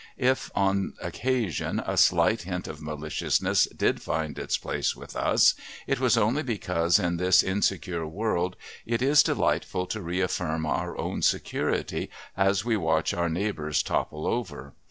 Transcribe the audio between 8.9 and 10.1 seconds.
is delightful to